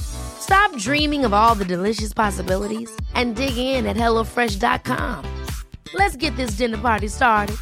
[0.00, 5.24] Stop dreaming of all the delicious possibilities and dig in at HelloFresh.com.
[5.94, 7.56] Let's get this dinner party started.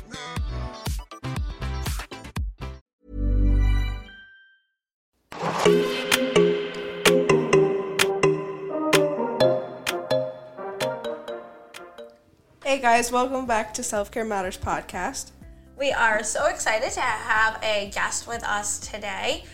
[12.65, 15.31] Hey guys, welcome back to Self Care Matters podcast.
[15.79, 19.45] We are so excited to have a guest with us today,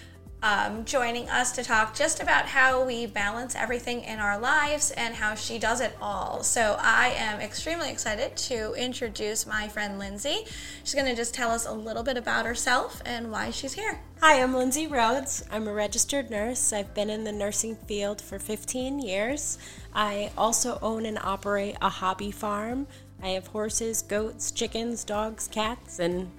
[0.43, 5.15] um, joining us to talk just about how we balance everything in our lives and
[5.15, 6.43] how she does it all.
[6.43, 10.49] So, I am extremely excited to introduce my friend Lyndsey.
[10.83, 14.01] She's going to just tell us a little bit about herself and why she's here.
[14.21, 15.45] Hi, I'm Lyndsey Rhodes.
[15.51, 16.73] I'm a registered nurse.
[16.73, 19.59] I've been in the nursing field for 15 years.
[19.95, 22.87] I also own and operate a hobby farm.
[23.23, 26.31] I have horses, goats, chickens, dogs, cats, and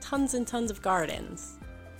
[0.00, 1.57] tons and tons of gardens.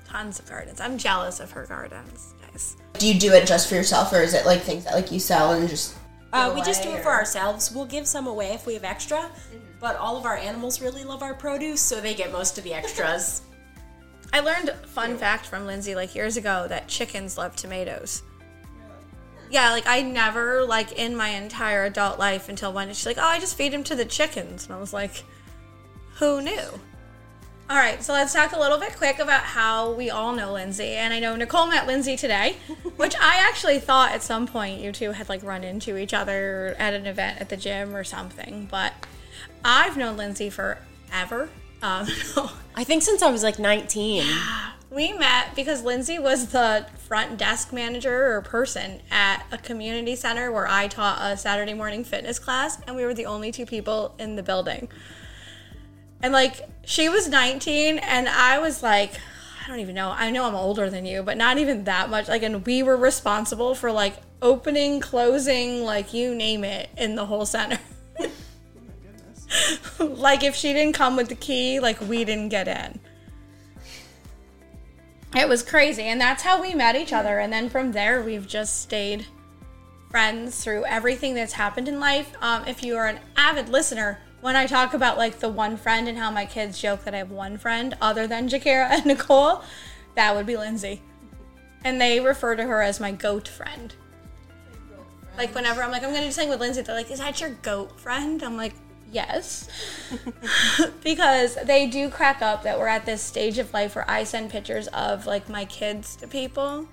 [0.08, 0.80] Tons of gardens.
[0.80, 2.76] I'm jealous of her gardens, guys.
[2.94, 5.20] Do you do it just for yourself, or is it like things that like you
[5.20, 5.96] sell and just?
[6.32, 7.70] Uh, we just do away, it for ourselves.
[7.70, 9.30] We'll give some away if we have extra,
[9.80, 12.72] but all of our animals really love our produce, so they get most of the
[12.72, 13.42] extras.
[14.32, 18.22] I learned a fun fact from Lyndsey like years ago that chickens love tomatoes.
[19.50, 23.22] Yeah, like I never like in my entire adult life until one she's like, "Oh,
[23.22, 25.24] I just feed them to the chickens," and I was like,
[26.16, 26.80] "Who knew?"
[27.70, 30.94] All right, so let's talk a little bit quick about how we all know Lyndsey,
[30.94, 32.56] and I know Nicole met Lyndsey today,
[32.96, 36.74] which I actually thought at some point you two had like run into each other
[36.78, 38.94] at an event at the gym or something, but
[39.62, 41.50] I've known Lyndsey forever.
[41.80, 42.08] Um,
[42.74, 44.24] I think since I was like 19.
[44.90, 50.50] We met because Lyndsey was the front desk manager or person at a community center
[50.50, 54.12] where I taught a Saturday morning fitness class, and we were the only two people
[54.18, 54.88] in the building.
[56.22, 59.12] And like, she was 19, and I was like,
[59.64, 60.10] I don't even know.
[60.10, 62.28] I know I'm older than you, but not even that much.
[62.28, 67.26] Like, and we were responsible for like opening, closing, like you name it in the
[67.26, 67.78] whole center.
[69.98, 72.98] like, if she didn't come with the key, like, we didn't get in.
[75.36, 77.38] It was crazy, and that's how we met each other.
[77.38, 79.26] And then from there, we've just stayed
[80.10, 82.32] friends through everything that's happened in life.
[82.40, 86.08] Um, if you are an avid listener, when I talk about like the one friend
[86.08, 89.62] and how my kids joke that I have one friend other than Jakira and Nicole,
[90.14, 91.00] that would be Lyndsey.
[91.84, 93.94] And they refer to her as my goat friend.
[95.36, 97.50] Like whenever I'm like, I'm gonna do something with Lyndsey, they're like, Is that your
[97.50, 98.42] goat friend?
[98.42, 98.74] I'm like,
[99.10, 99.68] Yes.
[101.02, 104.50] because they do crack up that we're at this stage of life where I send
[104.50, 106.86] pictures of like my kids to people.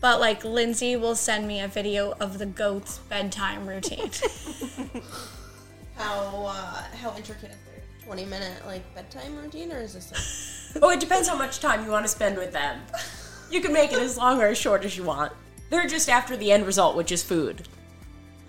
[0.00, 4.10] But like Lyndsey will send me a video of the goat's bedtime routine.
[5.96, 10.20] How uh, how intricate is their twenty minute like bedtime routine, or is this like?
[10.82, 12.80] Oh, it depends how much time you want to spend with them.
[13.48, 15.32] You can make it as long or as short as you want.
[15.70, 17.68] They're just after the end result, which is food.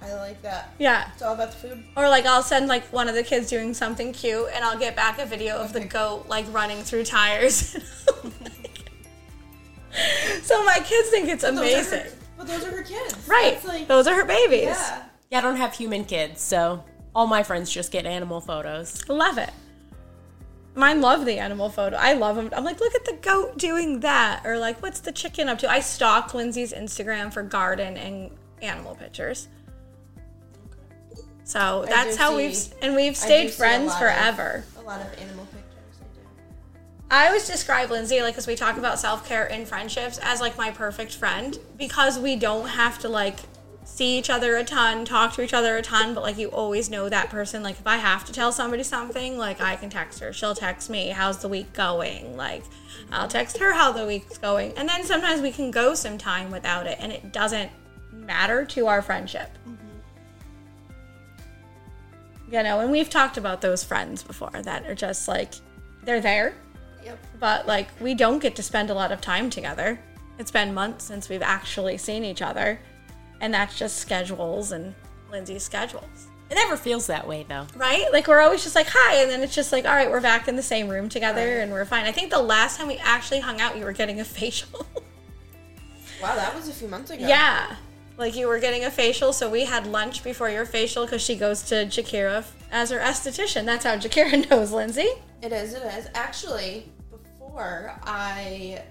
[0.01, 0.73] I like that.
[0.79, 1.09] yeah.
[1.13, 1.83] It's all about the food.
[1.95, 4.95] Or like I'll send like one of the kids doing something cute and I'll get
[4.95, 7.55] back a video of the goat like running through tires.
[10.43, 11.99] so my kids think it's Those are amazing.
[11.99, 13.27] her, but those are her kids.
[13.27, 13.63] Right.
[13.63, 14.63] Like Those are her babies.
[14.63, 15.03] yeah.
[15.31, 16.83] Yeah, I don't have human kids, so
[17.15, 19.07] all my friends just get animal photos.
[19.07, 19.51] Love it.
[20.75, 21.95] Mine love the animal photo.
[21.95, 22.49] I love them.
[22.53, 24.41] I'm like, look at the goat doing that.
[24.45, 25.71] Or like, what's the chicken up to?
[25.71, 28.29] I stalk Lyndsey's Instagram for garden and
[28.61, 29.47] animal pictures.
[31.45, 34.65] So that's how see- we've and we've stayed do see a friends of- forever.
[34.77, 35.61] A lot of animal pictures.
[37.09, 37.23] I.
[37.23, 40.57] I always describe Lyndsey, like, as we talk about self care in friendships, as like
[40.57, 43.37] my perfect friend because we don't have to like
[43.95, 46.89] see each other a ton, talk to each other a ton, but like you always
[46.89, 47.63] know that person.
[47.63, 50.33] Like, if I have to tell somebody something, like, I can text her.
[50.33, 52.35] She'll text me, How's the week going?
[52.35, 52.63] Like,
[53.11, 54.73] I'll text her how the week's going.
[54.77, 57.71] And then sometimes we can go some time without it, and it doesn't
[58.11, 59.49] matter to our friendship.
[59.67, 59.85] Mm-hmm.
[62.53, 65.53] You know, and we've talked about those friends before that are just like,
[66.03, 66.53] they're there
[67.05, 67.19] Yep.
[67.39, 69.99] But like we don't get to spend a lot of time together.
[70.37, 72.79] It's been months since we've actually seen each other.
[73.41, 74.95] And that's just schedules and
[75.31, 76.27] Lyndsey's schedules.
[76.49, 77.65] It never feels that way though.
[77.75, 78.05] Right?
[78.13, 80.47] Like we're always just like hi and then it's just like all right, we're back
[80.47, 82.05] in the same room together and we're fine.
[82.05, 84.85] I think the last time we actually hung out, you were getting a facial.
[86.21, 87.27] Wow, that was a few months ago.
[87.27, 87.75] yeah.
[88.17, 91.35] Like you were getting a facial, so we had lunch before your facial because she
[91.35, 93.65] goes to Jakira as her esthetician.
[93.65, 95.19] That's how Jakira knows Lyndsey.
[95.41, 96.07] It is, it is.
[96.13, 98.83] Actually, before I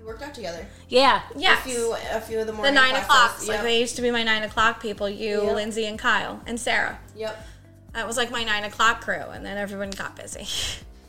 [0.00, 0.66] we worked out together.
[0.88, 1.22] Yeah.
[1.36, 1.54] yeah.
[1.58, 2.74] A few a few of the morning.
[2.74, 3.04] the nine o'clock.
[3.32, 3.48] o'clocks.
[3.48, 5.08] Like they used to be my nine o'clock people.
[5.08, 5.56] You, Yep.
[5.56, 6.98] Lyndsey, and Kyle, and Sarah.
[7.16, 7.46] Yep.
[7.92, 10.46] That was like my nine o'clock crew, and then everyone got busy.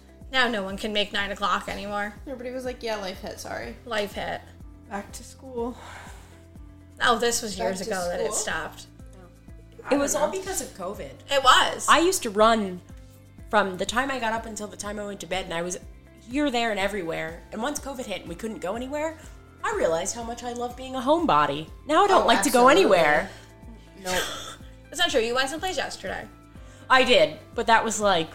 [0.31, 2.13] now no one can make nine o'clock anymore.
[2.27, 3.39] Everybody was like, "Yeah, life hit.
[3.39, 4.41] Sorry." Life hit.
[4.89, 5.77] Back to school.
[7.01, 8.35] Oh, this was years Back to ago that it school?
[8.35, 8.85] stopped.
[9.91, 11.09] It was all because of COVID.
[11.31, 11.87] It was.
[11.89, 12.81] I used to run
[13.49, 15.61] from the time I got up until the time I went to bed, and I
[15.63, 15.79] was
[16.29, 17.41] here, there, and everywhere.
[17.51, 19.17] And once COVID hit and we couldn't go anywhere,
[19.63, 21.67] I realized how much I love being a homebody.
[21.87, 22.81] Now I don't Oh, like to go absolutely.
[22.99, 23.29] anywhere.
[24.03, 24.21] Nope.
[24.91, 25.21] It's not true.
[25.21, 26.27] You went someplace yesterday.
[26.89, 28.29] I did, but that was like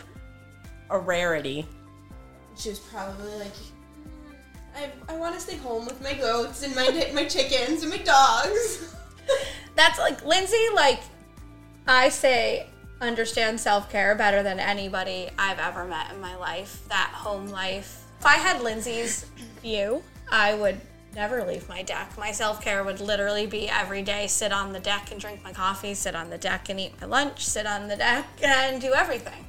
[0.89, 1.67] a rarity.
[2.57, 3.53] she was probably like,
[4.75, 7.99] "I I want to stay home with my goats and my my chickens and my
[7.99, 8.95] dogs."
[9.75, 10.75] That's like Lyndsey.
[10.75, 11.01] Like
[11.87, 12.69] I say,
[13.01, 16.83] understand self care better than anybody I've ever met in my life.
[16.89, 18.05] That home life.
[18.19, 19.27] If I had Lyndsey's
[19.61, 20.81] view, I would
[21.15, 22.17] never leave my deck.
[22.19, 25.53] My self care would literally be every day sit on the deck and drink my
[25.53, 28.93] coffee, sit on the deck and eat my lunch, sit on the deck and do
[28.95, 29.45] everything.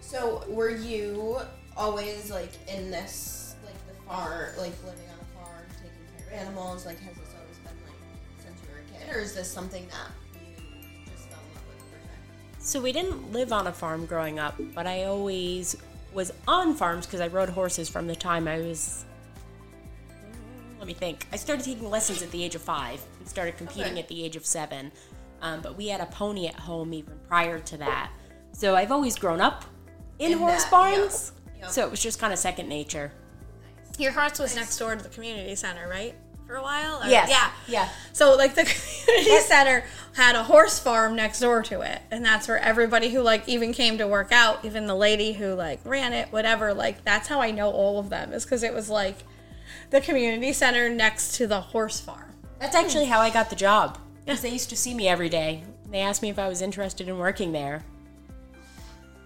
[0.00, 1.38] So, were you
[1.76, 6.46] always like in this like the farm, like living on a farm, taking care of
[6.46, 6.86] animals?
[6.86, 9.86] Like, has this always been like since you were a kid, or is this something
[9.90, 10.10] that
[12.60, 15.76] So we didn't live on a farm growing up, but I always
[16.12, 19.04] was on farms because I rode horses from the time I was.
[20.78, 21.26] Let me think.
[21.32, 24.00] I started taking lessons at the age of five and started competing Okay.
[24.00, 24.92] at the age of seven.
[25.42, 28.10] Um, but we had a pony at home even prior to that.
[28.52, 29.64] So I've always grown up
[30.18, 31.32] in, In horse that, barns.
[31.56, 31.62] yeah.
[31.62, 31.70] Yep.
[31.70, 33.10] So it was just kind of second nature.
[33.98, 36.14] Your horse was next door to the community center, right?
[36.50, 37.00] For a while?
[37.00, 37.30] Or- Yes.
[37.30, 37.50] Yeah.
[37.68, 37.88] Yeah.
[38.12, 38.64] So like the
[39.06, 43.20] community center had a horse farm next door to it, and that's where everybody who
[43.22, 47.04] like even came to work out, even the lady who like ran it, whatever, like
[47.04, 49.18] that's how I know all of them is because it was like
[49.90, 52.32] the community center next to the horse farm.
[52.58, 53.96] That's actually how I got the job.
[54.24, 55.62] Because they used to see me every day.
[55.88, 57.84] They asked me if I was interested in working there.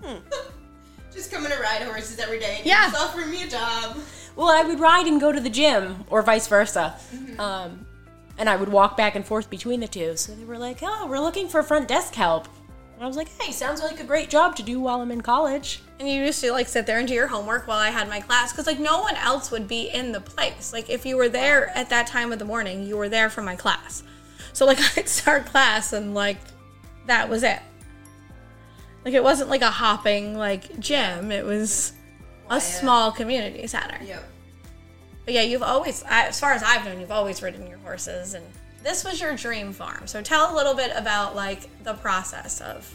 [0.02, 0.18] Hmm.
[1.12, 2.56] Just coming to ride horses every day.
[2.58, 2.90] and Yeah.
[2.90, 3.96] just offer me a job.
[4.36, 6.96] Well, I would ride and go to the gym, or vice versa.
[7.38, 7.86] Um,
[8.36, 10.16] and I would walk back and forth between the two.
[10.16, 12.48] So they were like, oh, we're looking for front desk help.
[12.94, 15.20] And I was like, hey, sounds like a great job to do while I'm in
[15.20, 15.82] college.
[15.98, 18.20] And you used to like sit there and do your homework while I had my
[18.20, 20.72] class because like no one else would be in the place.
[20.72, 23.42] Like if you were there at that time of the morning, you were there for
[23.42, 24.04] my class.
[24.52, 26.38] So like I'd start class and like
[27.06, 27.60] that was it.
[29.04, 31.32] Like it wasn't like a hopping like gym.
[31.32, 31.92] It was
[32.50, 33.98] a small community center.
[34.04, 34.24] Yep.
[35.24, 38.34] But yeah, you've always, I- as far as I've known, you've always ridden your horses,
[38.34, 38.44] and
[38.82, 40.06] this was your dream farm.
[40.06, 42.94] So tell a little bit about like the process of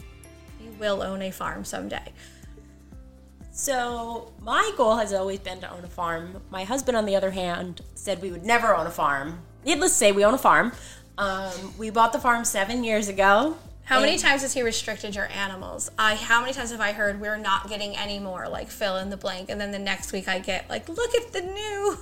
[0.62, 2.12] you will own a farm someday.
[3.52, 6.40] So my goal has always been to own a farm.
[6.50, 9.40] My husband, on the other hand, said we would never own a farm.
[9.64, 10.72] Needless to say, we own a farm.
[11.18, 13.56] Um, we bought the farm seven years ago.
[13.90, 15.90] How many times has he restricted your animals?
[15.98, 19.10] I how many times have I heard we're not getting any more like fill in
[19.10, 21.98] the blank, and then the next week I get like look at the new.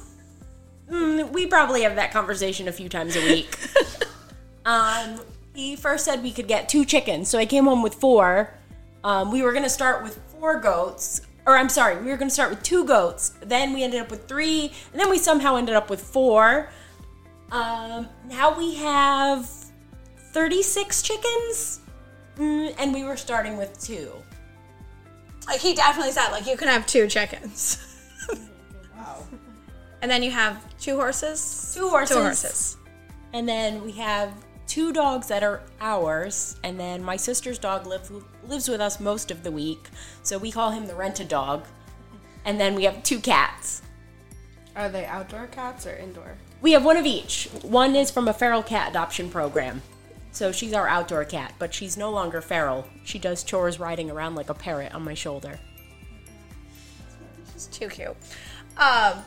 [0.91, 3.59] Mm, we probably have that conversation a few times a week.
[4.67, 5.19] um,
[5.55, 8.53] he first said we could get two chickens, so I came home with four.
[9.03, 12.29] Um, we were going to start with four goats, or I'm sorry, we were going
[12.29, 13.33] to start with two goats.
[13.41, 16.69] Then we ended up with three, and then we somehow ended up with four.
[17.51, 19.49] Um, now we have
[20.33, 21.81] 36 chickens,
[22.37, 24.13] mm, and we were starting with two.
[25.47, 27.85] Like he definitely said like you can have two chickens.
[28.97, 29.25] Wow.
[30.03, 31.73] And then you have two horses.
[31.75, 32.17] Two horses.
[32.17, 32.77] Two horses.
[33.33, 34.33] And then we have
[34.67, 38.11] two dogs that are ours, and then my sister's dog live,
[38.47, 39.89] lives with us most of the week,
[40.23, 41.65] so we call him the rented dog.
[42.45, 43.83] And then we have two cats.
[44.77, 46.37] Are they outdoor cats or indoor?
[46.61, 47.49] We have one of each.
[47.63, 49.83] One is from a feral cat adoption program.
[50.33, 52.87] So she's our outdoor cat, but she's no longer feral.
[53.05, 55.59] She does chores riding around like a parrot on my shoulder.
[57.53, 58.17] She's too cute.
[58.77, 59.19] Um,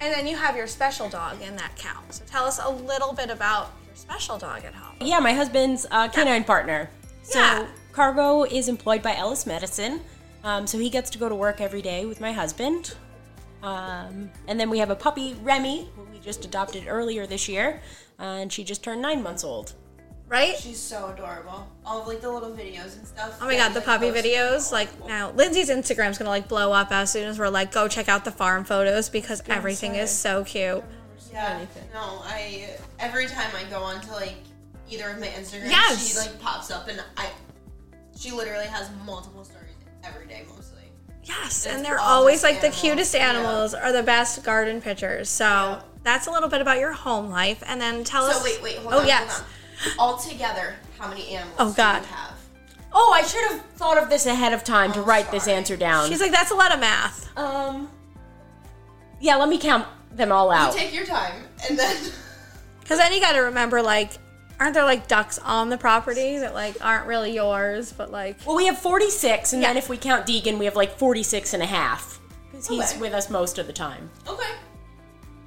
[0.00, 2.12] and then you have your special dog in that count.
[2.12, 4.96] So tell us a little bit about your special dog at home.
[5.00, 6.90] Yeah, my husband's uh, canine partner.
[7.22, 7.66] So Yeah.
[7.92, 10.00] Cargo is employed by Ellis Medicine,
[10.44, 12.94] um, so he gets to go to work every day with my husband.
[13.62, 17.80] Um, and then we have a puppy, Remy, who we just adopted earlier this year,
[18.20, 19.72] uh, and she just turned nine months old.
[20.28, 20.56] Right?
[20.56, 21.68] She's so adorable.
[21.84, 23.38] All of like the little videos and stuff.
[23.40, 24.72] Oh my god, the like, puppy videos.
[24.72, 28.08] Like now Lyndsey's Instagram's gonna like blow up as soon as we're like, go check
[28.08, 30.82] out the farm photos because everything is so cute.
[31.32, 31.64] Yeah.
[31.94, 34.34] No, I every time I go onto like
[34.90, 36.08] either of my Instagrams, Yes.
[36.12, 37.30] she like pops up and I
[38.18, 40.82] she literally has multiple stories every day mostly.
[41.22, 43.28] Yes, It's and they're always like the animals, cutest yeah.
[43.28, 45.28] animals are the best garden pictures.
[45.28, 48.38] So that's a little bit about your home life, and then tell us.
[48.38, 49.30] So wait, wait, hold oh on, yes.
[49.30, 49.52] hold on.
[49.98, 52.02] Altogether, how many animals Oh, God.
[52.02, 52.32] do you have?
[52.92, 55.56] Oh, I should have thought of this ahead of time to write this sorry.
[55.56, 56.08] answer down.
[56.08, 57.36] She's like, that's a lot of math.
[57.38, 57.90] um,
[59.20, 60.72] yeah, let me count them all out.
[60.74, 61.96] You take your time and then
[62.80, 64.12] Because then you got to remember, like,
[64.60, 68.56] aren't there like ducks on the property that like aren't really yours, but like well,
[68.56, 69.78] we have 46, and then Yeah.
[69.78, 72.20] if we count Deegan, we have like 46 and a half.
[72.50, 73.00] Because he's Okay.
[73.00, 74.08] with us most of the time.
[74.26, 74.52] Okay.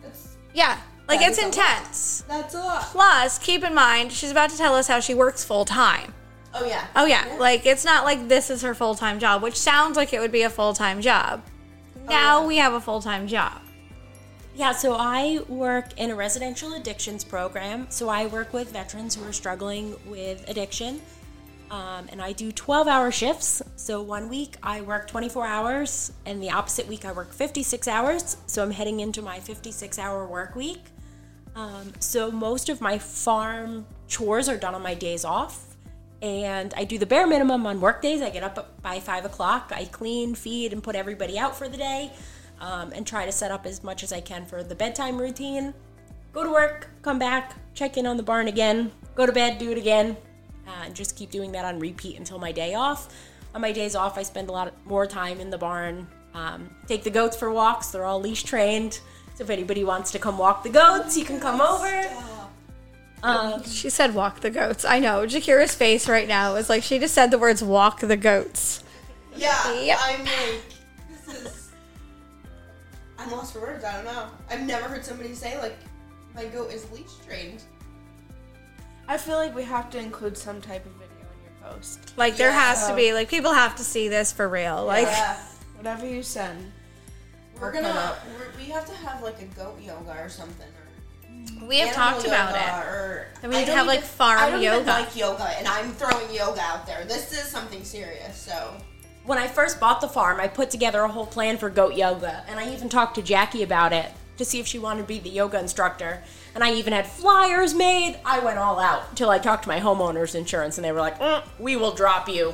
[0.04, 0.78] That's yeah,
[1.10, 2.24] like That it's is a intense.
[2.28, 2.84] that's a lot.
[2.84, 6.14] Plus, keep in mind, she's about to tell us how she works full time.
[6.54, 6.88] Oh yeah.
[6.96, 10.14] Oh yeah, like it's not like this is her full time job, which sounds like
[10.14, 11.44] it would be a full time job.
[12.08, 12.48] Now yeah.
[12.48, 13.62] we have a full time job.
[14.56, 17.88] Yeah, so I work in a residential addictions program.
[17.90, 21.02] So I work with veterans who are struggling with addiction.
[21.72, 23.62] Um, and I do 12 hour shifts.
[23.76, 28.38] So one week I work 24 hours, and the opposite week I work 56 hours.
[28.48, 30.82] So I'm heading into my 56 hour work week.
[31.60, 35.76] Um, so most of my farm chores are done on my days off.
[36.22, 38.22] And I do the bare minimum on work days.
[38.22, 39.72] I get up by five o'clock.
[39.76, 42.12] I clean, feed, and put everybody out for the day,
[42.60, 45.74] um, and try to set up as much as I can for the bedtime routine.
[46.34, 49.72] Go to work, come back, check in on the barn again, go to bed, do
[49.72, 50.18] it again,
[50.68, 53.14] uh, and just keep doing that on repeat until my day off.
[53.56, 56.06] On my days off, I spend a lot more time in the barn.
[56.34, 57.92] Um, take the goats for walks.
[57.92, 59.00] They're all leash trained.
[59.40, 62.10] So if anybody wants to come walk the goats, you can come over.
[63.24, 64.84] Um, She said walk the goats.
[64.84, 65.22] I know.
[65.26, 68.84] Jakira's face right now is like she just said the words walk the goats.
[69.34, 69.74] Yeah.
[69.80, 69.98] Yep.
[70.02, 70.62] I'm like,
[71.26, 71.70] this is.
[73.18, 73.86] I'm lost for words.
[73.86, 74.26] I don't know.
[74.50, 75.78] I've never heard somebody say like,
[76.36, 77.64] my goat is leash trained.
[79.08, 82.12] I feel like we have to include some type of video in your post.
[82.18, 82.60] Like there Yeah.
[82.60, 84.84] has to be like people have to see this for real.
[84.84, 85.38] Like yeah.
[85.78, 86.74] Whatever you send.
[87.60, 87.88] We're gonna.
[87.90, 88.20] up.
[88.38, 90.68] We're, we have to have like a goat yoga or something.
[91.62, 92.88] Or we have talked about it.
[92.88, 94.90] Or And we need to have, like, even- farm I don't even yoga.
[94.92, 97.06] like yoga, and I'm throwing yoga out there.
[97.06, 98.38] This is something serious.
[98.38, 98.74] So
[99.26, 102.44] when I first bought the farm, I put together a whole plan for goat yoga,
[102.48, 105.20] and I even talked to Jackie about it to see if she wanted to be
[105.20, 106.24] the yoga instructor.
[106.56, 108.18] And I even had flyers made.
[108.26, 111.20] I went all out until I talked to my homeowners insurance, and they were like,
[111.20, 112.54] "Mm, "We will drop you."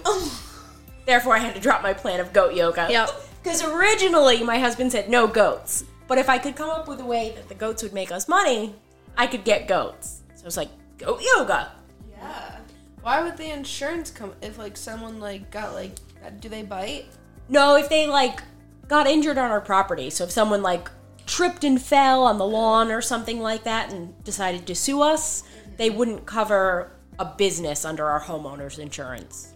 [1.06, 2.88] Therefore, I had to drop my plan of goat yoga.
[2.90, 3.10] Yep.
[3.46, 7.06] Because originally my husband said no goats, but if I could come up with a
[7.06, 8.74] way that the goats would make us money,
[9.16, 10.24] I could get goats.
[10.34, 11.72] So it was like goat yoga.
[12.18, 12.58] yeah.
[13.04, 16.00] Why would the insurance come if like someone like got like
[16.40, 17.06] do they bite?
[17.48, 18.42] No, if they like
[18.88, 20.10] got injured on our property.
[20.10, 20.90] So if someone like
[21.28, 25.44] tripped and fell on the lawn or something like that and decided to sue us,
[25.78, 29.54] they wouldn't cover a business under our homeowners insurance.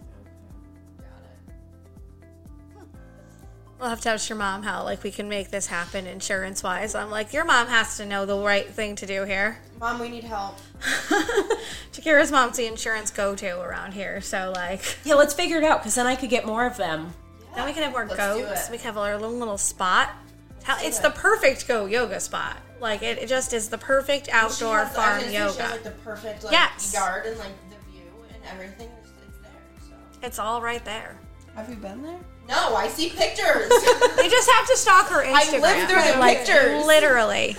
[3.80, 6.94] We'll have to ask your mom how like we can make this happen insurance wise.
[6.94, 9.58] I'm like, your mom has to know the right thing to do here.
[9.80, 10.58] Mom, we need help.
[11.92, 15.80] Shakira's mom's the insurance go to around here, so like Yeah, let's figure it out
[15.80, 17.14] because then I could get more of them.
[17.54, 18.68] then we can have more goats.
[18.70, 20.10] We can have our little little spot.
[20.62, 22.58] How- It's the perfect go yoga spot.
[22.80, 25.36] Like it, it just is the perfect She outdoor has- farm was gonna say She
[25.36, 25.70] has, yoga.
[25.72, 26.92] like the perfect like Yes.
[26.94, 28.02] yard and like the view
[28.34, 28.90] and everything.
[29.02, 29.52] It's, it's there.
[29.88, 29.94] So.
[30.22, 31.16] It's all right there.
[31.56, 32.18] Have you been there?
[32.48, 33.70] No, I see pictures.
[34.22, 35.32] You just have to stalk her Instagram.
[35.34, 36.84] I live through the like, pictures.
[36.86, 37.56] Literally.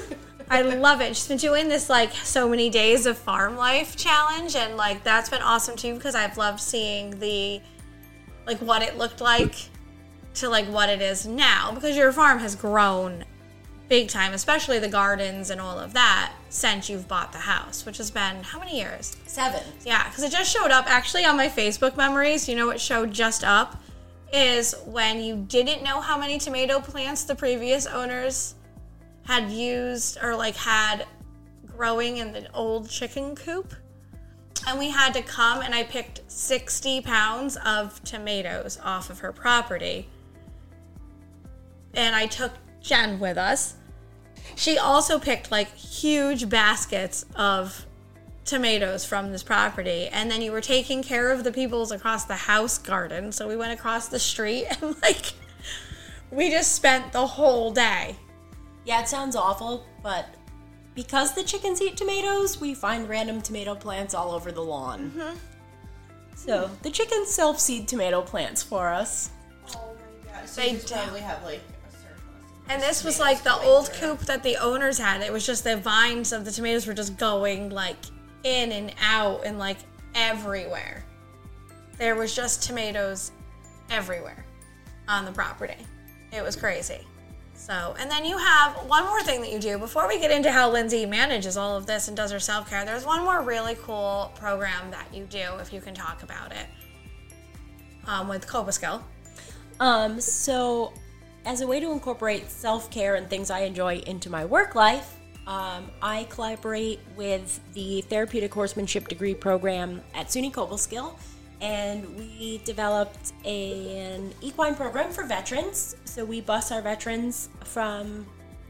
[0.50, 1.16] I love it.
[1.16, 5.30] She's been doing this like so many days of farm life challenge and like that's
[5.30, 7.62] been awesome too because I've loved seeing the
[8.46, 9.56] like what it looked like
[10.36, 13.24] to like what it is now because your farm has grown
[13.88, 17.98] big time, especially the gardens and all of that since you've bought the house, which
[17.98, 19.18] has been how many years?
[19.26, 19.62] Seven.
[19.86, 22.48] Yeah, because it just showed up actually on my Facebook memories.
[22.48, 23.82] You know what showed just up
[24.34, 28.56] is when you didn't know how many tomato plants the previous owners
[29.26, 31.06] had used or like had
[31.66, 33.74] growing in the old chicken coop.
[34.68, 39.32] And we had to come and I picked 60 pounds of tomatoes off of her
[39.32, 40.08] property.
[41.94, 43.76] And I took Jen with us.
[44.56, 47.86] She also picked like huge baskets of
[48.46, 52.36] tomatoes from this property and then you were taking care of the people's across the
[52.36, 55.34] house garden so we went across the street and like
[56.32, 58.16] we just spent the whole day
[58.86, 60.26] Yeah, it sounds awful, but
[60.96, 65.12] because the chickens eat tomatoes, we find random tomato plants all over the lawn.
[65.16, 65.38] Mm-hmm.
[66.36, 69.30] So the chickens self seed tomato plants for us.
[69.76, 69.94] Oh
[70.26, 70.50] my god.
[70.50, 72.70] So They you just probably have like a surplus.
[72.70, 75.22] And this was like the old coop that the owners had.
[75.22, 77.98] It was just the vines of the tomatoes were just going like
[78.44, 79.78] in and out and like
[80.16, 81.04] everywhere.
[81.98, 83.32] There was just tomatoes
[83.90, 84.46] everywhere
[85.08, 85.76] on the property.
[86.32, 87.06] It was crazy.
[87.54, 90.52] So, and then you have one more thing that you do before we get into
[90.52, 92.84] how Lyndsey manages all of this and does her self care.
[92.86, 96.66] There's one more really cool program that you do, if you can talk about it,
[98.08, 99.04] um, with Cobleskill.
[99.80, 100.92] Um, so,
[101.46, 105.18] as a way to incorporate self care and things I enjoy into my work life,
[105.48, 111.16] um, I collaborate with the Therapeutic Horsemanship Degree Program at SUNY Cobleskill,
[111.62, 115.96] and we developed a- an equine program for veterans.
[116.06, 118.28] So, we bus our veterans from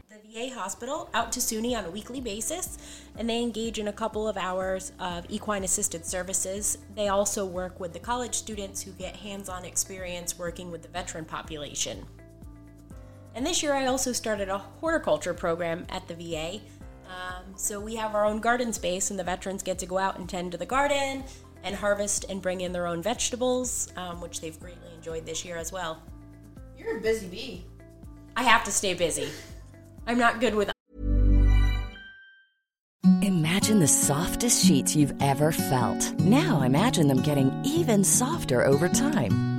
[0.08, 2.78] the VA hospital out to SUNY on a weekly basis,
[3.16, 6.78] and they engage in a couple of hours of equine assisted services.
[6.94, 10.88] They also work with the college students who get hands on experience working with the
[10.88, 12.06] veteran population.
[13.34, 16.60] And this year, I also started a horticulture program at the VA.
[17.08, 20.18] Um, so we have our own garden space, and the veterans get to go out
[20.18, 21.24] and tend to the garden
[21.64, 25.56] and harvest and bring in their own vegetables, um, which they've greatly enjoyed this year
[25.56, 26.02] as well.
[26.76, 27.64] You're a busy bee.
[28.36, 29.28] I have to stay busy.
[30.06, 30.72] I'm not good with
[33.22, 36.18] Imagine the softest sheets you've ever felt.
[36.18, 39.51] Now imagine them getting even softer over time.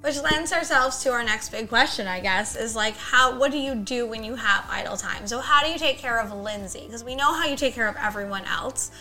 [0.00, 3.58] Which lends ourselves to our next big question, I guess, is like how what do
[3.58, 5.26] you do when you have idle time?
[5.26, 6.86] So how do you take care of Lyndsey?
[6.86, 8.92] Because we know how you take care of everyone else.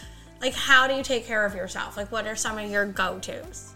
[0.42, 1.96] Like how do you take care of yourself?
[1.96, 3.74] Like what are some of your go-tos?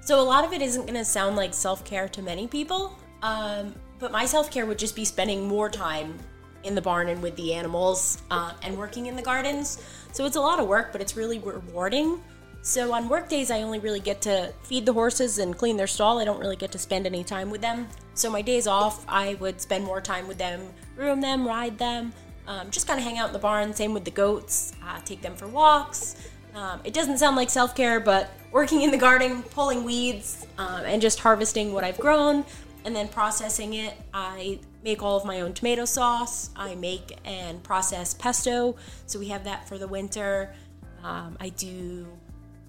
[0.00, 3.72] So a lot of it isn't going to sound like self-care to many people, um,
[4.00, 6.18] but my self-care would just be spending more time
[6.64, 9.82] in the barn and with the animals uh, and working in the gardens.
[10.12, 12.20] So it's a lot of work, but it's really rewarding.
[12.66, 15.86] So on work days, I only really get to feed the horses and clean their
[15.86, 16.18] stall.
[16.18, 17.88] I don't really get to spend any time with them.
[18.14, 20.62] So my days off, I would spend more time with them,
[20.96, 22.14] groom them, ride them,
[22.46, 23.74] um, just kind of hang out in the barn.
[23.74, 26.16] Same with the goats, uh, take them for walks.
[26.54, 30.86] Um, it doesn't sound like self care, but working in the garden, pulling weeds, um,
[30.86, 32.46] and just harvesting what I've grown
[32.86, 33.92] and then processing it.
[34.14, 36.48] I make all of my own tomato sauce.
[36.56, 40.54] I make and process pesto, so we have that for the winter.
[41.02, 42.06] Um, I do,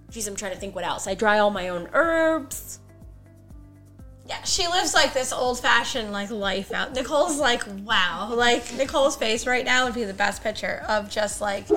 [0.09, 1.07] geez, I'm trying to think what else.
[1.07, 2.79] I dry all my own herbs.
[4.27, 6.93] Yeah, she lives like this old-fashioned like life out.
[6.93, 8.33] Nicole's like, wow.
[8.33, 11.67] Like Nicole's face right now would be the best picture of just like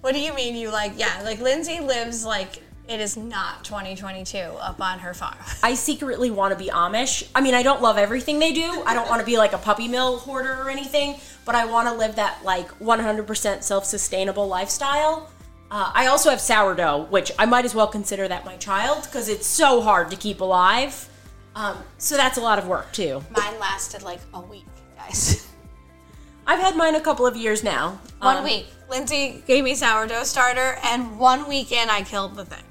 [0.00, 4.38] what do you mean you like yeah, like Lyndsey lives like it is not 2022
[4.38, 5.34] up on her farm.
[5.64, 7.28] I secretly want to be Amish.
[7.34, 8.84] I mean, I don't love everything they do.
[8.86, 11.88] I don't want to be like a puppy mill hoarder or anything, but I want
[11.88, 15.28] to live that like 100% self-sustainable lifestyle.
[15.70, 19.28] Uh, I also have sourdough, which I might as well consider that my child because
[19.28, 21.08] it's so hard to keep alive.
[21.56, 23.22] Um, so that's a lot of work too.
[23.36, 25.48] Mine lasted like a week, guys.
[26.46, 27.98] I've had mine a couple of years now.
[28.20, 28.66] One Um, week.
[28.88, 32.62] Lyndsey gave me sourdough starter, and one week in, I killed the thing.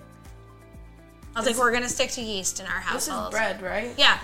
[1.35, 3.31] I was like, we're gonna stick to yeast in our This is household.
[3.31, 3.93] bread, right?
[3.97, 4.17] Yeah,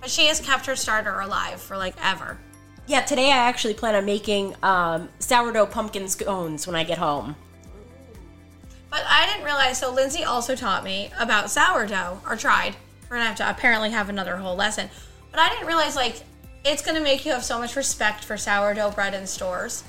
[0.00, 2.38] but she has kept her starter alive for like ever.
[2.86, 7.36] Yeah, today I actually plan on making um, sourdough pumpkin scones when I get home.
[8.96, 9.78] But I didn't realize.
[9.78, 12.76] So Lyndsey also taught me about sourdough, or tried.
[13.10, 14.88] We're gonna have to apparently have another whole lesson.
[15.30, 16.22] But I didn't realize like
[16.64, 19.84] it's gonna make you have so much respect for sourdough bread in stores.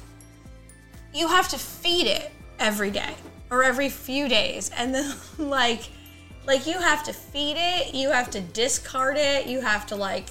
[1.13, 3.15] You have to feed it every day
[3.49, 5.87] or every few days, and then like,
[6.45, 7.93] like you have to feed it.
[7.93, 9.47] You have to discard it.
[9.47, 10.27] You have to like,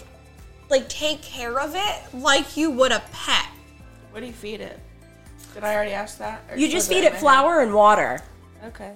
[0.68, 3.46] like take care of it like you would a pet.
[4.10, 4.78] What do you feed it?
[5.54, 6.42] Did I already ask that?
[6.50, 8.20] Or You just feed it my flour and water.
[8.64, 8.94] Okay.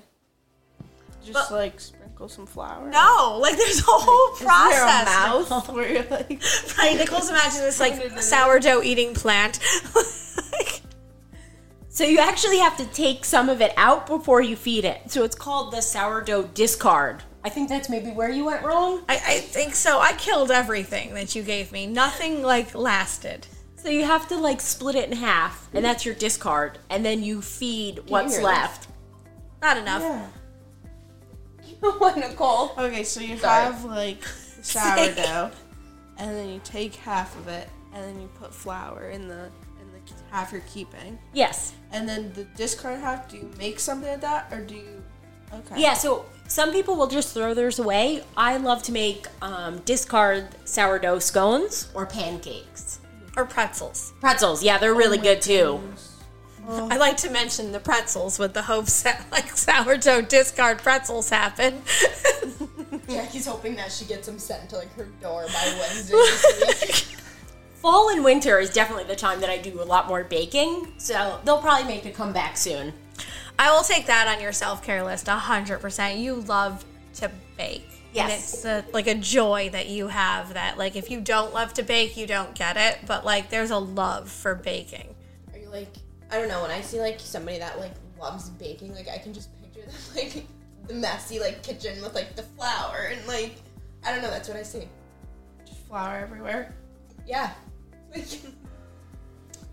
[1.24, 2.88] Just like sprinkle some flour.
[2.88, 4.72] No, like there's a whole process.
[4.72, 6.42] Is there a mouth where you're like?
[6.78, 9.60] Right, Nicole's imagine this like sourdough eating plant.
[12.00, 15.10] So you actually have to take some of it out before you feed it.
[15.10, 17.24] So it's called the sourdough discard.
[17.44, 19.02] I think that's maybe where you went wrong.
[19.06, 19.98] I, I think so.
[19.98, 21.86] I killed everything that you gave me.
[21.86, 23.46] Nothing like lasted.
[23.74, 27.22] So you have to like split it in half, and that's your discard, and then
[27.22, 28.88] you feed what's left.
[29.62, 30.02] Not enough.
[31.80, 32.72] what, Nicole?
[32.78, 33.64] Okay, so you Sorry.
[33.64, 34.24] have like
[34.62, 35.50] sourdough,
[36.18, 39.90] and then you take half of it, and then you put flour in the in
[39.92, 41.72] the half you're keeping, Yes.
[41.92, 43.28] and then the discard half.
[43.28, 45.02] Do you make something of that, or do you?
[45.52, 45.80] Okay.
[45.80, 48.22] Yeah, so some people will just throw theirs away.
[48.36, 53.00] I love to make um, discard sourdough scones or pancakes.
[53.36, 54.12] Or pretzels.
[54.20, 55.80] Pretzels, yeah, they're really good too.
[56.68, 61.82] I like to mention the pretzels with the hopes that like sourdough discard pretzels happen.
[63.08, 67.16] Jackie's hoping that she gets them sent to like her door by Wednesday.
[67.74, 71.40] Fall and winter is definitely the time that I do a lot more baking, so
[71.44, 72.92] they'll probably make a comeback soon.
[73.58, 76.18] I will take that on your self care list hundred percent.
[76.18, 77.86] You love to bake.
[78.12, 78.54] And Yes.
[78.54, 81.82] it's a, like a joy that you have that like if you don't love to
[81.82, 82.98] bake, you don't get it.
[83.06, 85.14] But like there's a love for baking.
[85.52, 85.88] Are you like
[86.30, 89.32] I don't know, when I see like somebody that like loves baking, like I can
[89.32, 90.46] just picture them like
[90.86, 93.54] the messy like kitchen with like the flour and like
[94.04, 94.88] I don't know, that's what I see.
[95.66, 96.74] Just flour everywhere.
[97.26, 97.52] Yeah.
[98.14, 98.26] Like,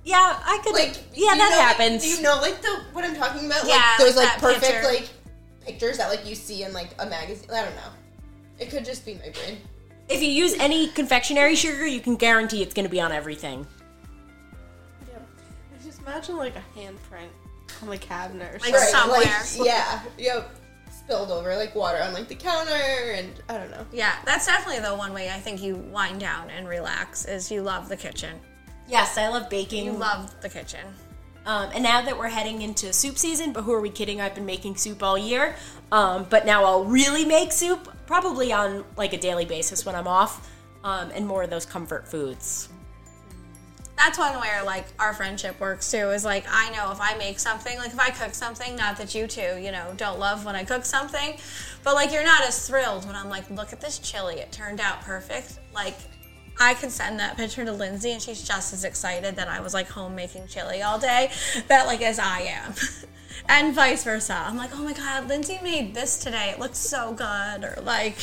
[0.04, 0.74] Yeah, I could.
[0.74, 2.04] like yeah, that know, like, happens.
[2.04, 3.68] do you know like the what I'm talking about?
[3.68, 4.88] Yeah, like those like like, perfect picture.
[4.88, 5.10] like
[5.66, 7.50] pictures that like you see in like a magazine.
[7.52, 7.90] I don't know.
[8.60, 9.58] It could just be my brain.
[10.08, 13.68] if you use any confectionery sugar, you can guarantee it's going to be on everything.
[16.08, 16.18] Yeah.
[16.18, 18.90] Just imagine like a handprint on the cabinet or Like something.
[18.90, 19.20] somewhere.
[19.22, 20.02] Like, yeah.
[20.18, 20.56] Yep.
[20.92, 23.86] Spilled over like water on like the counter and I don't know.
[23.92, 27.62] Yeah, that's definitely the one way I think you wind down and relax is you
[27.62, 28.40] love the kitchen.
[28.88, 29.86] Yes, I love baking.
[29.86, 30.86] You love the kitchen.
[31.46, 34.20] Um, and now that we're heading into soup season, but who are we kidding?
[34.20, 35.56] I've been making soup all year.
[35.94, 40.08] Um, but now I'll really make soup, probably on like a daily basis when I'm
[40.10, 40.50] off,
[40.84, 42.68] um, and more of those comfort foods.
[43.98, 46.10] That's one where like our friendship works too.
[46.12, 49.16] Is like I know if I make something, like if I cook something, not that
[49.16, 51.38] you two, you know, don't love when I cook something,
[51.84, 54.80] but like you're not as thrilled when I'm like, look at this chili, it turned
[54.80, 55.60] out perfect.
[55.74, 55.96] Like
[56.60, 59.74] I can send that picture to Lyndsey and she's just as excited that I was
[59.74, 61.32] like home making chili all day,
[61.68, 62.74] that like as I am.
[63.50, 64.44] and vice versa.
[64.46, 66.52] I'm like, oh my god, Lyndsey made this today.
[66.52, 67.64] It looks so good.
[67.64, 68.18] Or like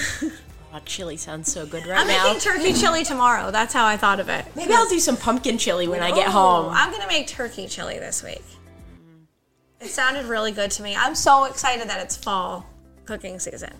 [0.74, 2.00] Oh, chili sounds so good right now.
[2.00, 2.24] I'm now.
[2.24, 3.50] making turkey chili tomorrow.
[3.50, 4.44] That's how I thought of it.
[4.56, 6.72] Maybe I'll do some pumpkin chili when I get Oh, home.
[6.74, 8.42] I'm gonna make turkey chili this week.
[9.80, 10.96] It sounded really good to me.
[10.96, 12.64] I'm so excited that it's fall
[13.04, 13.74] cooking season.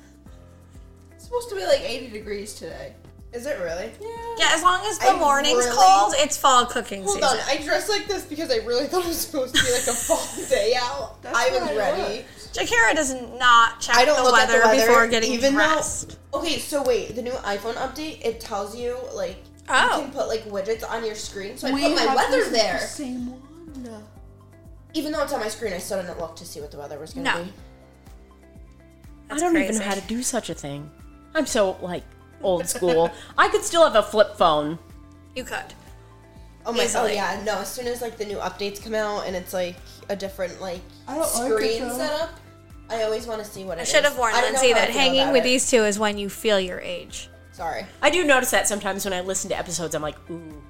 [1.13, 2.93] It's supposed to be like 80 degrees today.
[3.33, 3.91] Is it really?
[3.99, 4.09] Yeah.
[4.37, 7.39] Yeah, as long as the I morning's really- cold, it's fall cooking Hold season.
[7.39, 9.87] on, I dressed like this because I really thought it was supposed to be like
[9.87, 11.17] a fall day out.
[11.25, 12.25] I was what I ready.
[12.53, 15.55] Shakira does not check I don't the, look weather at the weather before getting even
[15.55, 16.19] dressed.
[16.33, 19.37] Though, okay, so wait, the new iPhone update it tells you like
[19.69, 19.99] Oh.
[19.99, 21.57] you can put like widgets on your screen.
[21.57, 22.75] So I put my weather there.
[22.75, 24.03] the Same one.
[24.95, 26.99] Even though it's on my screen, I still didn't look to see what the weather
[26.99, 27.45] was gonna No.
[27.45, 27.53] be.
[29.31, 30.91] I don't even know how to do such a thing.
[31.35, 32.03] I'm so like
[32.43, 33.11] old school.
[33.39, 34.79] I could still have a flip phone.
[35.35, 35.73] You could.
[36.67, 36.87] Oh my!
[36.87, 36.97] God.
[36.97, 37.61] Oh yeah, no.
[37.61, 39.77] As soon as like the new updates come out and it's like
[40.13, 41.97] a different like I don't like screen though.
[41.97, 42.31] setup,
[42.89, 44.75] I always want to see what it I should have warned I don't know Lyndsey
[44.75, 45.45] that hanging with it.
[45.45, 47.29] these two is when you feel your age.
[47.53, 47.85] Sorry.
[48.01, 50.63] I do notice that sometimes when I listen to episodes, I'm like, ooh.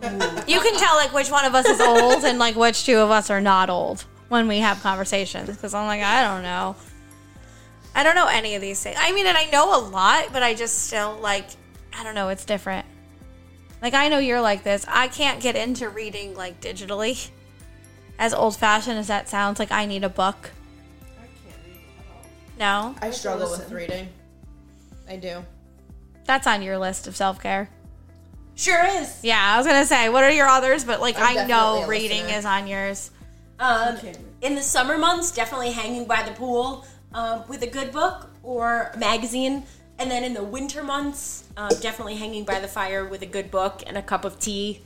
[0.46, 3.10] You can tell like which one of us is old and like which two of
[3.10, 6.76] us are not old when we have conversations because I'm like I don't know.
[7.94, 8.96] I don't know any of these things.
[9.00, 11.46] I mean, and I know a lot, but I just still like
[11.98, 12.28] I don't know.
[12.28, 12.86] It's different.
[13.82, 14.84] Like I know you're like this.
[14.88, 17.30] I can't get into reading like digitally.
[18.18, 20.50] As old fashioned as that sounds, like I need a book.
[21.18, 22.92] I can't read at all.
[22.92, 24.08] No, I struggle with reading.
[25.08, 25.44] I do.
[26.24, 27.70] that's on your list of self care.
[28.54, 29.20] Sure is.
[29.22, 30.84] Yeah, I was gonna say, what are your others?
[30.84, 32.38] But like, I'm I know reading listener.
[32.38, 33.10] is on yours.
[33.60, 33.96] Um,
[34.42, 38.92] in the summer months, definitely hanging by the pool um, with a good book or
[38.98, 39.62] magazine.
[40.00, 43.50] And then in the winter months, um, definitely hanging by the fire with a good
[43.50, 44.80] book and a cup of tea.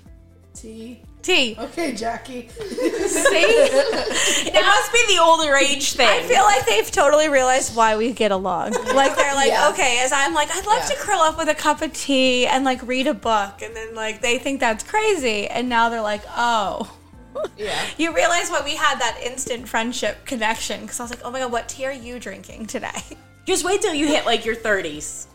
[0.54, 1.00] Tea.
[1.22, 1.56] Tea.
[1.58, 2.48] Okay, Jackie.
[2.48, 2.58] See?
[4.54, 6.06] It must be the older age thing.
[6.06, 8.72] I feel like they've totally realized why we get along.
[8.72, 9.70] Like they're like, Yeah.
[9.70, 10.94] okay, as I'm like, I'd love Yeah.
[10.94, 13.94] to curl up with a cup of tea and like read a book, and then
[13.94, 16.92] like they think that's crazy, and now they're like, oh.
[17.56, 17.78] Yeah.
[17.98, 21.38] You realize why we had that instant friendship connection because I was like, oh my
[21.40, 23.00] god, what tea are you drinking today?
[23.46, 25.26] Just wait till you hit like your 30s.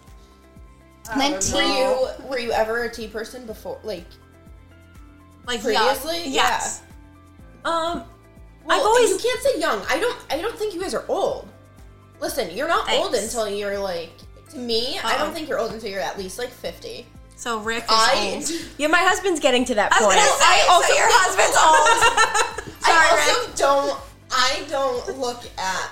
[1.18, 3.80] Then were you were you ever a tea person before?
[3.84, 4.06] Like
[5.48, 6.24] Like Previously?
[6.26, 6.34] young.
[6.34, 6.82] yes.
[7.66, 8.04] Um,
[8.66, 9.82] Well, I've always you can't say young.
[9.90, 10.18] I don't.
[10.30, 11.48] I don't think you guys are old.
[12.20, 14.12] Listen, you're not old until you're like.
[14.52, 15.18] To me, I Uh-uh.
[15.26, 17.06] don't think you're old until you're at least like fifty.
[17.36, 18.34] So Rick is I.
[18.36, 18.50] old.
[18.78, 20.14] Yeah, my husband's getting to that I point.
[20.14, 21.58] say, I also- so your husband's
[22.68, 22.74] old.
[22.84, 24.00] Sorry, I also don't.
[24.32, 25.90] I don't look at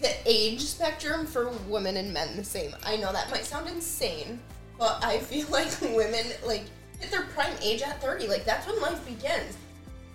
[0.00, 2.74] the age spectrum for women and men the same.
[2.84, 4.40] I know that might sound insane,
[4.78, 6.64] but I feel like women like
[7.00, 8.26] hit their prime age at thirty.
[8.28, 9.56] Like that's when life begins.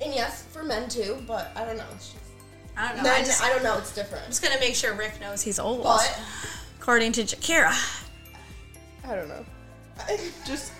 [0.01, 1.85] And yes, for men too, but I don't know.
[1.95, 2.23] It's just
[2.75, 3.03] I don't know.
[3.03, 3.21] men.
[3.21, 3.77] I just, I don't know.
[3.77, 4.23] It's different.
[4.25, 5.83] I'm just gonna make sure Rick knows he's old.
[5.83, 6.19] But
[6.79, 7.71] According to Jakira.
[9.05, 9.45] I don't know.
[9.99, 10.71] I just.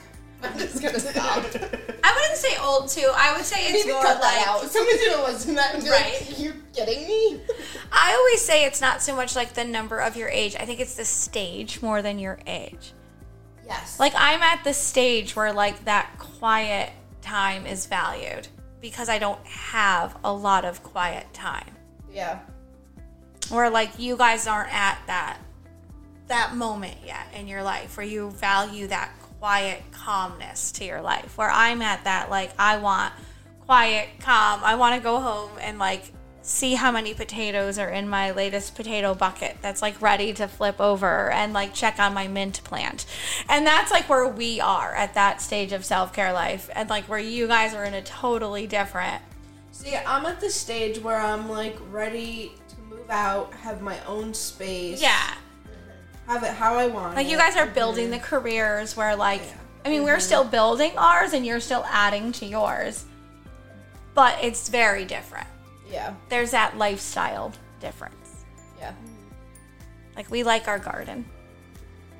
[0.42, 1.38] I'm just gonna stop.
[2.04, 3.10] I wouldn't say old too.
[3.16, 4.70] I would say it's Maybe more cut like that out.
[4.70, 6.14] Somebody's gonna listen to that and be Right.
[6.20, 7.40] like, "You're kidding me."
[7.94, 10.58] I always say it's not so much like the number of your age.
[10.60, 12.92] I think it's the stage more than your age.
[13.66, 14.00] Yes.
[14.00, 18.48] Like I'm at the stage where like that quiet time is valued
[18.82, 21.72] because I don't have a lot of quiet time.
[22.12, 22.40] Yeah.
[23.52, 25.38] Or like you guys aren't at that
[26.28, 31.38] that moment yet in your life where you value that quiet calmness to your life.
[31.38, 33.14] Where I'm at that like I want
[33.62, 34.62] quiet, calm.
[34.64, 36.12] I want to go home and like
[36.44, 40.80] see how many potatoes are in my latest potato bucket that's like ready to flip
[40.80, 43.06] over and like check on my mint plant.
[43.50, 47.20] And that's like where we are at that stage of self-care life and like where
[47.20, 49.22] you guys are in a totally different
[49.74, 54.34] See, I'm at the stage where I'm like ready to move out, have my own
[54.34, 55.02] space.
[55.02, 55.34] yeah.
[56.28, 57.16] Have it how I want.
[57.16, 58.14] Like you guys are building mm-hmm.
[58.14, 59.42] the careers where like
[59.84, 60.22] I mean we're mm-hmm.
[60.22, 63.04] still building ours and you're still adding to yours.
[64.14, 65.48] But it's very different.
[65.94, 66.16] Yeah.
[66.30, 68.46] There's that lifestyle difference.
[68.80, 68.94] Yeah.
[70.16, 71.26] Like we like our garden.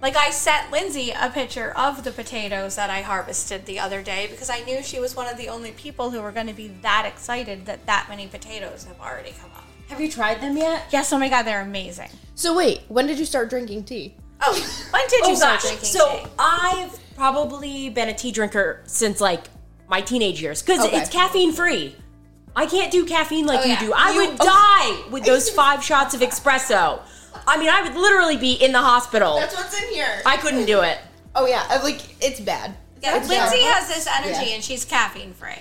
[0.02, 4.28] Like I sent Lyndsey a picture of the potatoes that I harvested the other day
[4.30, 6.68] because I knew she was one of the only people who were going to be
[6.84, 9.64] that excited that that many potatoes have already come up.
[9.90, 10.86] Have you tried them yet?
[10.92, 12.10] Yes, oh my god, they're amazing.
[12.36, 14.16] So wait, when did you start drinking tea?
[14.42, 14.52] Oh,
[14.92, 15.62] when did oh you Oh start gosh.
[15.64, 16.30] drinking So tea?
[16.38, 19.46] I've probably been a tea drinker since like
[19.88, 20.98] my teenage years because Okay.
[20.98, 21.96] it's caffeine free.
[22.56, 23.80] I can't do caffeine like Oh, you yeah.
[23.80, 23.94] do.
[23.96, 27.00] I You- would die with those five shots of espresso.
[27.48, 29.36] I mean, I would literally be in the hospital.
[29.40, 30.22] That's what's in here.
[30.26, 31.00] I couldn't do it.
[31.36, 32.76] oh yeah, I- like it's bad.
[33.02, 33.74] Yeah, It's Lyndsey bad.
[33.76, 34.56] has this energy Yeah.
[34.56, 35.60] and she's caffeine free.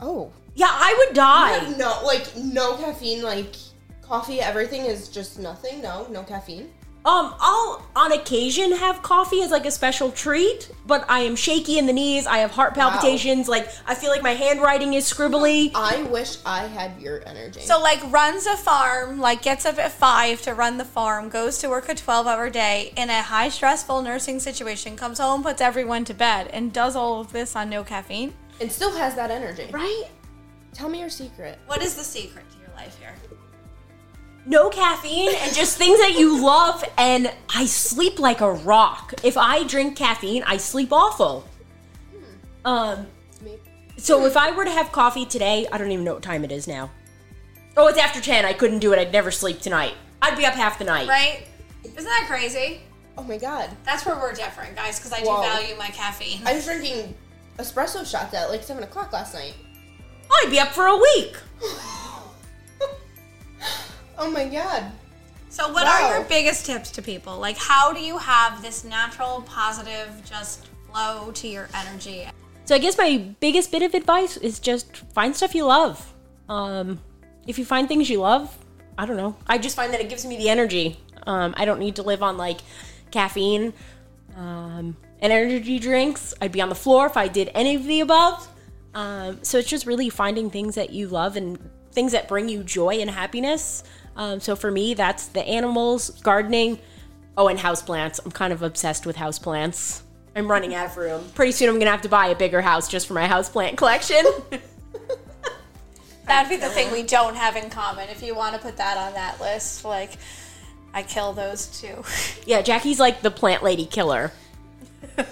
[0.00, 0.32] Oh.
[0.54, 1.68] Yeah, I would die.
[1.76, 3.54] no like no caffeine, like
[4.02, 5.80] coffee, everything is just nothing.
[5.82, 6.70] No, no caffeine.
[7.02, 11.78] Um, I'll on occasion have coffee as like a special treat, but I am shaky
[11.78, 12.26] in the knees.
[12.26, 12.90] I have heart Wow.
[12.90, 13.48] palpitations.
[13.48, 15.70] Like I feel like my handwriting is scribbly.
[15.74, 17.60] I wish I had your energy.
[17.62, 21.56] So like runs a farm, like gets up at five to run the farm, goes
[21.58, 25.62] to work a twelve hour day in a high stressful nursing situation, comes home, puts
[25.62, 28.34] everyone to bed, and does all of this on no caffeine.
[28.60, 29.68] and still has that energy.
[29.72, 30.04] Right?
[30.74, 31.58] Tell me your secret.
[31.66, 33.14] What is the secret to your life here?
[34.46, 39.14] No caffeine and just things that you love and I sleep like a rock.
[39.22, 41.46] If I drink caffeine, I sleep awful.
[42.64, 43.06] Um
[43.96, 46.50] so if I were to have coffee today, I don't even know what time it
[46.50, 46.90] is now.
[47.76, 48.46] Oh, it's after 10.
[48.46, 48.98] I couldn't do it.
[48.98, 49.94] I'd never sleep tonight.
[50.22, 51.06] I'd be up half the night.
[51.06, 51.46] Right?
[51.84, 52.80] Isn't that crazy?
[53.18, 53.70] Oh my god.
[53.84, 56.40] That's where we're different, guys, because I do value my caffeine.
[56.46, 57.14] I was drinking
[57.58, 59.54] espresso shots at like seven o'clock last night.
[60.30, 61.36] I'd be up for a week.
[64.20, 64.92] Oh my god.
[65.48, 65.92] So, what Wow.
[66.02, 67.38] are your biggest tips to people?
[67.38, 72.28] Like, how do you have this natural, positive, just flow to your energy?
[72.66, 76.12] So I guess my biggest bit of advice is just find stuff you love.
[76.48, 77.00] Um,
[77.46, 78.56] if you find things you love,
[78.96, 79.34] I don't know.
[79.46, 81.00] I just find that it gives me the energy.
[81.26, 82.60] Um, I don't need to live on like
[83.10, 83.72] caffeine
[84.36, 86.34] um, and energy drinks.
[86.40, 88.46] I'd be on the floor if I did any of the above.
[88.94, 91.58] Um, so it's just really finding things that you love and
[91.90, 93.82] things that bring you joy and happiness.
[94.16, 96.78] Um, so for me, that's the animals, gardening,
[97.36, 98.20] oh, and houseplants.
[98.24, 100.02] I'm kind of obsessed with houseplants.
[100.36, 101.24] I'm running out of room.
[101.34, 104.24] Pretty soon, I'm gonna have to buy a bigger house just for my houseplant collection.
[106.26, 108.08] That'd be the thing we don't have in common.
[108.08, 110.12] If you want to put that on that list, like,
[110.94, 112.04] I kill those too.
[112.46, 114.30] yeah, Jackie's like the plant lady killer.
[115.18, 115.26] I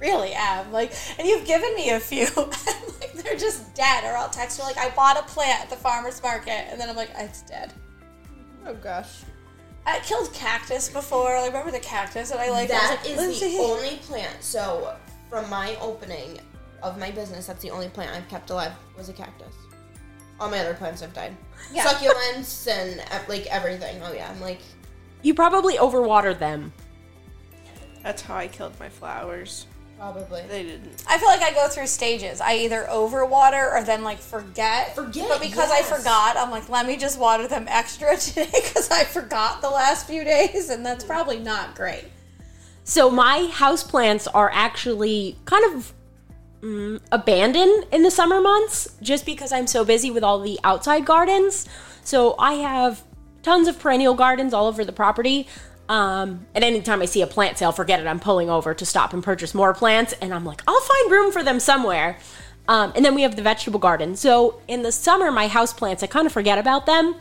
[0.00, 0.72] really am.
[0.72, 4.04] Like, and you've given me a few, like they're just dead.
[4.04, 6.88] Or I'll text you like, I bought a plant at the farmer's market, and then
[6.88, 7.72] I'm like, it's dead.
[8.66, 9.22] Oh gosh.
[9.86, 11.38] I killed cactus before.
[11.40, 12.70] Like, remember the cactus that I like?
[12.70, 14.42] I like, is the only plant.
[14.42, 14.96] So
[15.30, 16.40] from my opening
[16.82, 19.54] of my business, that's the only plant I've kept alive was a cactus.
[20.40, 21.36] All my other plants have died.
[21.72, 21.84] Yeah.
[21.84, 24.02] Succulents and uh, like everything.
[24.02, 24.60] Oh yeah, I'm like
[25.22, 26.72] You probably overwatered them.
[28.02, 29.66] That's how I killed my flowers.
[29.98, 30.42] Probably.
[30.48, 31.04] They didn't.
[31.08, 32.40] I feel like I go through stages.
[32.40, 34.94] I either overwater or then like forget.
[34.94, 35.92] Forget, But because yes.
[35.92, 39.70] I forgot, I'm like, let me just water them extra today because I forgot the
[39.70, 42.04] last few days, and that's probably not great.
[42.84, 45.92] So my house plants are actually kind of
[46.60, 51.04] mm, abandoned in the summer months just because I'm so busy with all the outside
[51.04, 51.66] gardens.
[52.04, 53.02] So I have
[53.42, 55.48] tons of perennial gardens all over the property.
[55.88, 59.12] Um, and anytime I see a plant sale, forget it, I'm pulling over to stop
[59.12, 60.14] and purchase more plants.
[60.20, 62.18] And I'm like, I'll find room for them somewhere.
[62.68, 64.16] Um, and then we have the vegetable garden.
[64.16, 67.14] So in the summer, my houseplants, I kind of forget about them.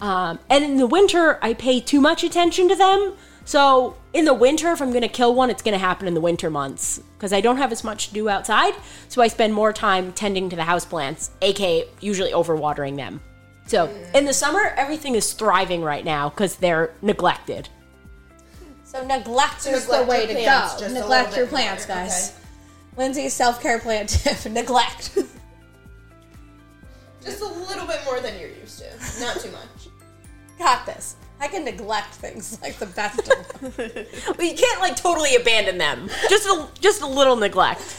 [0.00, 3.12] Um, and in the winter, I pay too much attention to them.
[3.44, 6.14] So in the winter, if I'm going to kill one, it's going to happen in
[6.14, 8.74] the winter months because I don't have as much to do outside.
[9.08, 13.20] So I spend more time tending to the houseplants, aka usually overwatering them.
[13.66, 17.68] So in the summer, everything is thriving right now because they're neglected.
[18.90, 20.92] So neglect So is the way to go.
[20.92, 22.36] Neglect your plants, more, guys.
[22.96, 25.14] Lyndsey's self care plant tip: neglect.
[27.22, 29.20] Just a little bit more than you're used to.
[29.20, 29.88] Not too much.
[30.58, 31.14] Got this.
[31.38, 33.72] I can neglect things like the best of them.
[34.36, 36.10] Well, you can't like totally abandon them.
[36.28, 37.96] Just a, just a little neglect.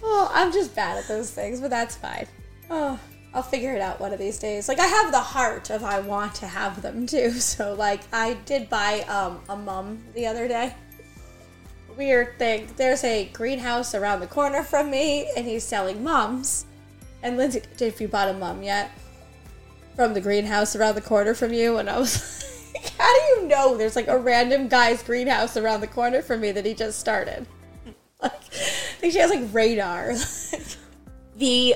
[0.00, 2.28] Oh, I'm just bad at those things, but that's fine.
[2.70, 3.00] Oh,
[3.34, 4.68] I'll figure it out one of these days.
[4.68, 7.32] Like I have the heart of I want to have them too.
[7.40, 10.74] So like I did buy um, a mum the other day.
[11.96, 12.68] Weird thing.
[12.76, 16.64] There's a greenhouse around the corner from me, and he's selling mums.
[17.22, 18.90] And Lyndsey, if you bought a mum yet
[19.94, 23.48] from the greenhouse around the corner from you, and I was like, how do you
[23.48, 26.98] know there's like a random guy's greenhouse around the corner from me that he just
[26.98, 27.46] started?
[28.22, 30.14] Like, I think she has like radar.
[31.36, 31.74] the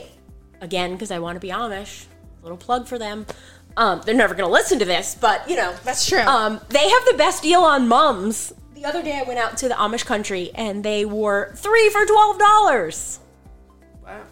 [0.60, 2.06] again because I want to be Amish.
[2.42, 3.26] Little plug for them.
[3.76, 6.20] Um, they're never going to listen to this, but you know That's true.
[6.20, 8.52] Um, they have the best deal on mums.
[8.74, 12.04] The other day I went out to the Amish country and they were three for
[12.06, 13.20] twelve dollars.
[14.04, 14.22] Wow.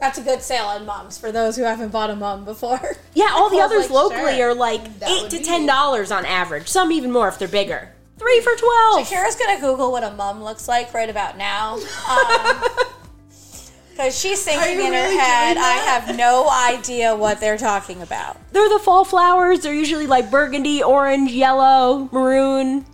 [0.00, 2.80] That's a good sale on mums for those who haven't bought a mum before.
[3.14, 4.50] Yeah, all the others like, locally sure.
[4.50, 6.66] are like That eight to ten dollars on average.
[6.66, 7.92] Some even more if they're bigger.
[8.18, 9.06] Three for twelve.
[9.06, 11.78] Jakira's gonna Google what a mum looks like right about now.
[13.92, 18.38] Because she's thinking you in her head, I have no idea what they're talking about.
[18.50, 19.60] They're the fall flowers.
[19.60, 22.86] They're usually like burgundy, orange, yellow, maroon.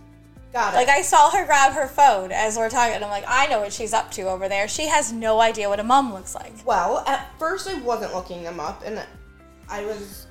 [0.51, 0.77] Got it.
[0.77, 3.61] Like I saw her grab her phone as we're talking, and I'm like, I know
[3.61, 4.67] what she's up to over there.
[4.67, 6.51] She has no idea what a mom looks like.
[6.65, 9.01] Well, at first I wasn't looking them up, and
[9.69, 10.27] I was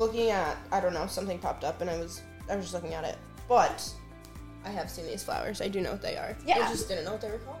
[0.00, 2.94] looking at I don't know something popped up, and I was I was just looking
[2.94, 3.18] at it.
[3.48, 3.88] But
[4.64, 5.60] I have seen these flowers.
[5.60, 6.36] I do know what they are.
[6.44, 6.56] Yeah.
[6.56, 7.60] I just didn't know what they were called.